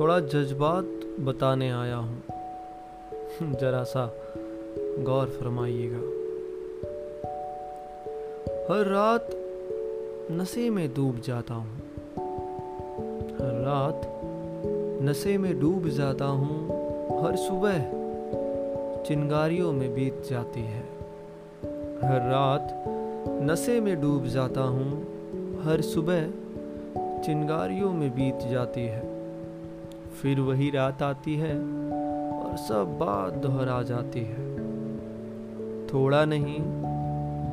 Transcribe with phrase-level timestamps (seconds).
[0.00, 0.84] थोड़ा जज्बात
[1.20, 2.22] बताने आया हूँ।
[3.42, 4.14] जरा सा
[4.98, 6.22] गौर फरमाइएगा।
[8.74, 9.28] हर रात
[10.32, 11.76] नशे में डूब जाता हूँ।
[13.36, 14.02] हर रात
[15.02, 16.66] नशे में डूब जाता हूँ।
[17.24, 17.78] हर सुबह
[19.02, 20.82] चिंगारियों में बीत जाती है।
[22.04, 22.84] हर रात
[23.42, 25.02] नशे में डूब जाता हूँ।
[25.62, 26.26] हर सुबह
[27.22, 29.11] चिंगारियों में बीत जाती है।
[30.12, 31.54] फिर वही रात आती है
[32.38, 34.56] और सब बात दोहरा जाती है।
[35.86, 36.60] थोड़ा नहीं,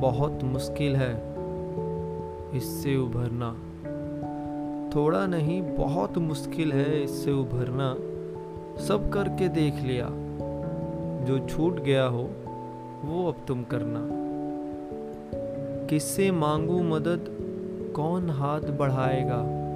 [0.00, 1.34] बहुत मुश्किल है
[2.56, 3.56] इससे उभरना।
[4.94, 7.94] थोड़ा नहीं, बहुत मुश्किल है इससे उभरना।
[8.82, 10.08] सब करके देख लिया।
[11.24, 12.30] जो छूट गया हो,
[13.04, 14.20] वो अब तुम करना।
[15.86, 17.36] किससे मांगू मदद?
[17.96, 19.69] कौन हाथ बढ़ाएगा?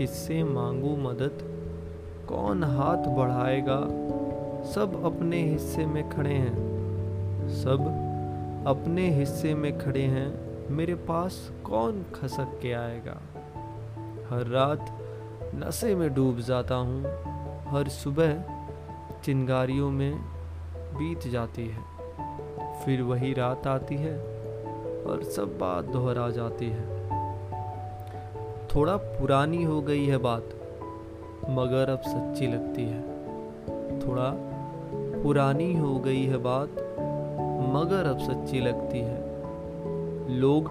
[0.00, 1.38] किससे मांगू मदद?
[2.28, 3.80] कौन हाथ बढ़ाएगा?
[4.62, 6.54] सब अपने हिस्से में खड़े हैं।
[7.48, 7.80] सब
[8.66, 13.20] अपने हिस्से में खड़े हैं। मेरे पास कौन खसक के आएगा?
[14.30, 14.98] हर रात
[15.54, 17.02] नशे में डूब जाता हूँ।
[17.66, 18.44] हर सुबह
[19.24, 20.14] चिंगारियों में
[20.74, 21.82] बीत जाती है।
[22.84, 24.18] फिर वही रात आती है
[25.04, 26.99] और सब बात दोहरा जाती है।
[28.74, 30.44] थोड़ा पुरानी हो गई है बात,
[31.50, 33.02] मगर अब सच्ची लगती है।
[34.00, 34.32] थोड़ा
[35.22, 36.68] पुरानी हो गई है बात,
[37.74, 39.18] मगर अब सच्ची लगती है।
[40.38, 40.70] लोग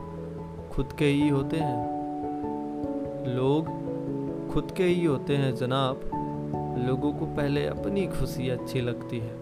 [0.72, 1.90] खुद के ही होते हैं।
[3.36, 3.68] लोग
[4.54, 6.02] खुद के ही होते हैं जनाब।
[6.88, 9.36] लोगों को पहले अपनी खुशी अच्छी लगती है।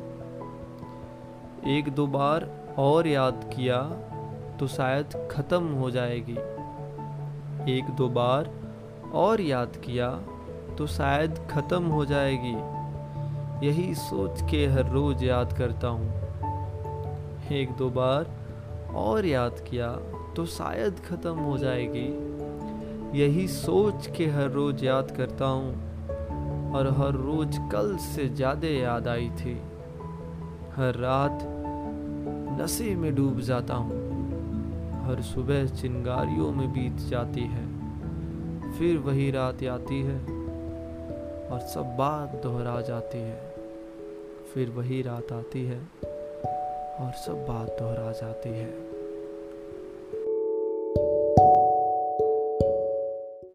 [1.78, 3.82] एक दो बार और याद किया
[4.60, 6.38] तो शायद ख़त्म हो जाएगी।
[7.70, 8.50] एक दो बार
[9.14, 10.10] और याद किया
[10.78, 12.55] तो शायद ख़त्म हो जाएगी।
[13.67, 16.08] यही सोच के हर रोज़ याद करता हूँ।
[17.52, 18.32] एक दो बार
[18.95, 19.92] और याद किया
[20.36, 22.08] तो शायद ख़त्म हो जाएगी।
[23.20, 29.08] यही सोच के हर रोज़ याद करता हूँ और हर रोज़ कल से ज़्यादा याद
[29.08, 29.60] आई थी।
[30.76, 31.39] हर रात
[32.61, 34.07] नशे में डूब जाता हूँ।
[35.08, 37.66] हर सुबह चिंगारियों में बीत जाती है।
[38.80, 40.20] फिर वही रात आती है
[41.48, 43.56] और सब बात दोहरा जाती है।
[44.54, 45.80] फिर वही रात आती है
[47.00, 48.97] और सब बात दोहरा जाती है।